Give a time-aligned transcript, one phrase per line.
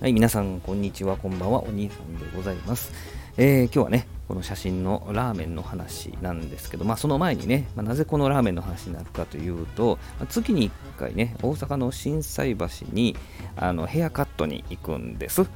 [0.00, 2.92] はい、皆さん、こんにちは、こんばんは、お兄さんでございます。
[3.36, 13.16] えー、今日はね、この写真のラーメンの話なんですけど、まあ、その前にね、まあ、なぜこのラーメンの話になるかというと、まあ、月に1回ね、大阪の心斎橋に
[13.56, 15.50] あのヘアカットに行くんです。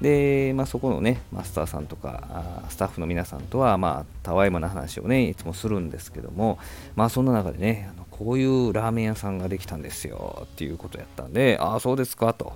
[0.00, 6.58] で、まあ、そこのね、マスターさんとか、スタッフの皆さんとは、まあ、たわいもな話をね、いつもするんですけども、
[6.94, 12.52] まあ、そんな中でね、あのこういうラーメン屋さんができたんですよっていうことやったんで、ああ、そうですかと、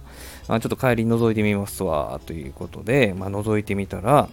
[0.49, 4.29] あちょっと帰り覗いてみますわということで、まあ、覗いてみたら、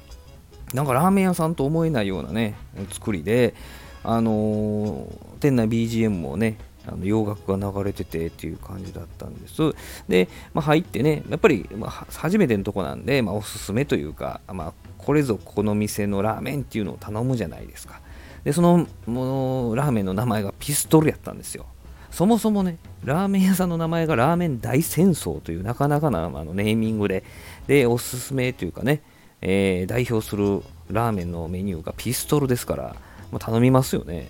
[0.74, 2.56] なんかラーメン屋さんと思えないようなね、
[2.92, 3.56] 作りで、
[4.04, 5.08] あのー、
[5.40, 6.58] 店内 BGM もね、
[6.92, 9.74] あの洋楽が流れててっていう感じだったんです。
[10.08, 18.02] で、まあ、入ってね、やっぱり、まあ、初めてのとこなんで、まあ、おすすめというか、まあ、これぞこの店のラーメンっていうのを頼むじゃないですか。
[18.44, 21.66] で、そのものラーメンの名前がピストルやったんですよ。
[22.12, 27.24] そもそもね、ラーメン屋さんの名前がラーメン大戦争というなかなかなあのネーミングで、
[27.68, 29.02] で、おすすめというかね、
[29.42, 32.96] えー、代表するラーメンのメニューがピストルですから、
[33.32, 34.30] まあ、頼みますよね。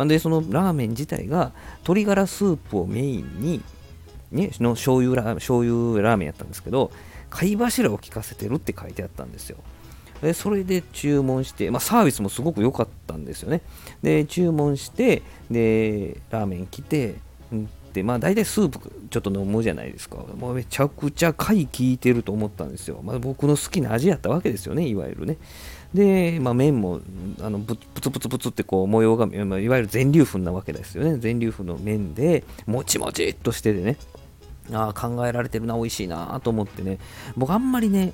[0.00, 3.60] まあ、で、そのラーメン自体が鶏ガラスープをメインに、
[4.32, 6.90] ね、の醤油ラ醤油ラーメンやったんですけど、
[7.28, 9.58] 貝柱を効かせてるって書いてあったんですよ。
[10.22, 13.60] でそれで注文して、まあ、サービスもすごく良かったんですよね。
[14.02, 17.16] で、注文して、で、ラーメン来て、
[17.92, 20.16] で、まあ大体スープちょっと飲むじゃないですか。
[20.38, 23.00] もうめちゃくちゃ貝効いてると思ったんですよ。
[23.02, 25.36] まあ、僕の好きな味やったわけですよね、いわゆるね。
[25.94, 27.00] で、まあ、麺も
[27.40, 31.16] あのブツブツブツってこう模様が、いわゆる全粒粉なわけですよね。
[31.18, 33.96] 全粒粉の麺で、もちもちっとしててね。
[34.72, 36.98] ああ、考えられてるな、美味しいなと思ってね。
[37.36, 38.12] 僕あんまりね、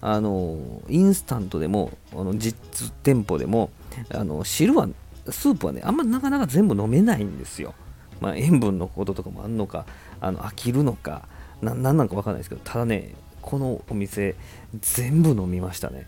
[0.00, 3.70] あのインスタントでもあの実店舗でも
[4.10, 4.88] あの汁は
[5.28, 7.74] スープはねあんまなかなか全部飲めないんですよ、
[8.20, 9.86] まあ、塩分のこととかもあるのか
[10.20, 11.26] あの飽きるのか
[11.60, 14.36] 何なんか分かんないですけどただねこのお店
[14.80, 16.06] 全部飲みましたね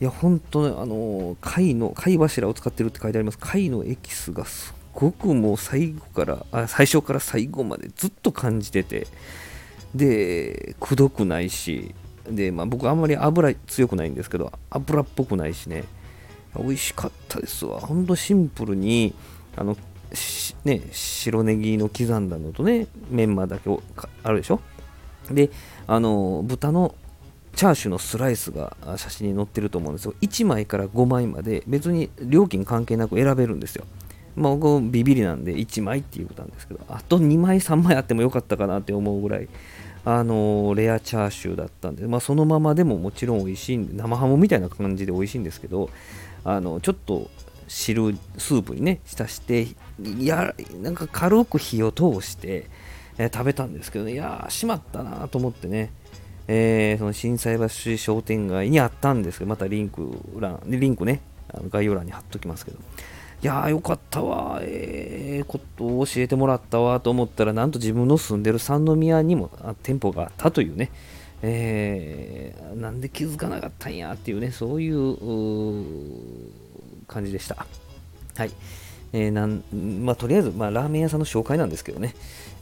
[0.00, 3.38] いや本当ねあの貝の貝柱を使ってるって書いてあります。
[3.38, 9.06] 貝のエキスがすごくもう最後からあ最初から最後までずっと感じてて。
[9.94, 11.94] でくどくないし。
[12.28, 15.84] で、まあ、僕あんまり油強くないんですけど、油っぽくないしね、
[16.56, 17.80] 美味しかったですわ。
[17.80, 19.14] ほんとシンプルに、
[19.56, 19.76] あの、
[20.64, 23.82] ね、白ネギの刻んだのとね、メンマだけを
[24.22, 24.60] あるでしょ。
[25.30, 25.50] で、
[25.86, 26.94] あの、豚の
[27.54, 30.14] チャーシューのスライスが写真に載ってると思うんですよ。
[30.20, 33.84] 1枚から5枚まで別に料金関係なく選べるんですよ。
[34.36, 39.48] まあ、僕ビビりなんで1枚っていうことなんですけど、あと2枚、3枚あってもよかったかなって思うぐらい、
[40.04, 45.90] あのレアチャーシューだったんで、まあ、そのままでももちろん美味しいんで生ハムみたいな感じで美味しいんですけど
[46.44, 47.30] あのちょっと
[47.68, 49.68] 汁スープにね浸して
[50.18, 52.66] やなんか軽く火を通して、
[53.18, 55.92] えー、食べたんですけどねいやーしまったなと思ってね
[56.52, 61.20] えー、その心斎橋商店街にあったんですけどまたリンク欄リンクね
[61.54, 62.78] あの概要欄に貼っときますけど
[63.42, 69.50] いやーよかったわ、ええー、ことを教えてもらったわと思ったら、なんと自分の住んでる三宮にも
[69.82, 70.90] 店舗があったというね、
[71.40, 75.16] えー、なんで気づかなかったんやっていうね、そういう
[77.06, 77.64] 感じでした。
[78.36, 78.50] はい。
[79.12, 79.62] えー、なん
[80.04, 82.14] まあ、とりあえず、まあ、ラーメン屋さんの紹介なんですけどね、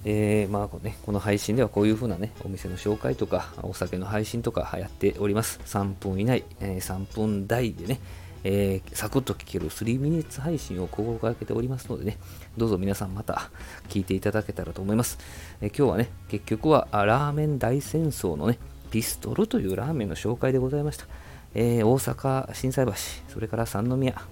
[0.05, 5.61] えー、まあこね、この配信ではこういう風なね、お店の紹介とか、お酒の配信とかやっております。
[5.67, 8.01] 3分以内、えー、3分台でね、
[8.45, 12.19] えー、サクッと聞ける3ミニッツ配信を心がけておりますのでね、
[12.57, 13.51] どうぞ皆さんまた
[13.89, 15.19] 聞いていただけたらと思います。
[15.61, 18.59] えー、今日はね、結局はラーメン大戦争のね、
[18.91, 21.07] ピストルというラーメンの紹介でございました。
[21.55, 22.93] えー、大阪、心斎橋、
[23.29, 24.23] それから三宮、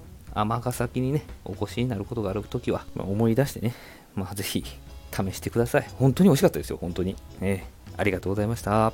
[0.41, 3.75] 尼崎にね、お越しになることがあるときは、まあ、思い出してね、
[4.15, 4.65] まあ、ぜひ
[5.13, 5.89] 試してください。
[5.99, 7.17] 本当に美味しかったですよ、本当に。
[7.41, 8.93] えー、ありがとうございました。